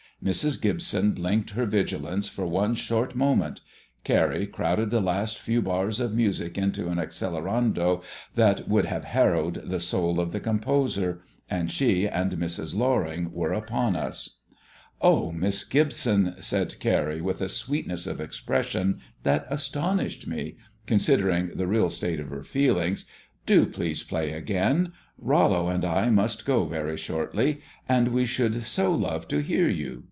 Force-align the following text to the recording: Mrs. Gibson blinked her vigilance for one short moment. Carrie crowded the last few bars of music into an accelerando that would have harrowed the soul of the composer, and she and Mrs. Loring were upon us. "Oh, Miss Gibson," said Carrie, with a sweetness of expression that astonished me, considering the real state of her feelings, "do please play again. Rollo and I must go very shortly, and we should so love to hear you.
Mrs. 0.23 0.61
Gibson 0.61 1.13
blinked 1.13 1.49
her 1.49 1.65
vigilance 1.65 2.27
for 2.27 2.45
one 2.45 2.75
short 2.75 3.15
moment. 3.15 3.59
Carrie 4.03 4.45
crowded 4.45 4.91
the 4.91 5.01
last 5.01 5.39
few 5.39 5.63
bars 5.63 5.99
of 5.99 6.13
music 6.13 6.59
into 6.59 6.89
an 6.89 6.99
accelerando 6.99 8.03
that 8.35 8.67
would 8.67 8.85
have 8.85 9.03
harrowed 9.03 9.55
the 9.55 9.79
soul 9.79 10.19
of 10.19 10.31
the 10.31 10.39
composer, 10.39 11.23
and 11.49 11.71
she 11.71 12.07
and 12.07 12.33
Mrs. 12.33 12.75
Loring 12.75 13.31
were 13.31 13.51
upon 13.51 13.95
us. 13.95 14.37
"Oh, 15.01 15.31
Miss 15.31 15.63
Gibson," 15.63 16.35
said 16.39 16.75
Carrie, 16.79 17.19
with 17.21 17.41
a 17.41 17.49
sweetness 17.49 18.05
of 18.05 18.21
expression 18.21 18.99
that 19.23 19.47
astonished 19.49 20.27
me, 20.27 20.55
considering 20.85 21.49
the 21.55 21.65
real 21.65 21.89
state 21.89 22.19
of 22.19 22.29
her 22.29 22.43
feelings, 22.43 23.07
"do 23.47 23.65
please 23.65 24.03
play 24.03 24.33
again. 24.33 24.93
Rollo 25.17 25.67
and 25.69 25.83
I 25.83 26.11
must 26.11 26.45
go 26.45 26.65
very 26.65 26.95
shortly, 26.97 27.61
and 27.89 28.09
we 28.09 28.27
should 28.27 28.61
so 28.63 28.93
love 28.93 29.27
to 29.29 29.39
hear 29.39 29.67
you. 29.67 29.97